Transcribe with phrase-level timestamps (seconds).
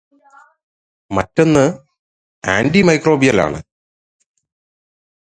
[1.11, 1.77] മറ്റൊന്ന്
[2.47, 3.63] ആന്റിമൈക്രോബിയൽസ് ആണ്.